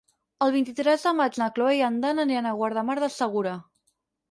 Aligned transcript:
El 0.45 0.53
vint-i-tres 0.53 1.05
de 1.07 1.13
maig 1.17 1.37
na 1.41 1.51
Cloè 1.59 1.77
i 1.81 1.85
en 1.91 2.01
Dan 2.07 2.23
van 2.33 2.51
a 2.55 2.57
Guardamar 2.63 2.99
del 3.05 3.15
Segura. 3.21 3.57